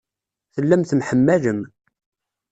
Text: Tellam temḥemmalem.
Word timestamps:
Tellam 0.53 0.83
temḥemmalem. 0.83 1.59